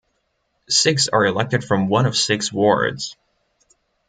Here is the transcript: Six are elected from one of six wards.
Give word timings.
Six 0.67 1.09
are 1.09 1.27
elected 1.27 1.63
from 1.63 1.87
one 1.87 2.07
of 2.07 2.17
six 2.17 2.51
wards. 2.51 3.15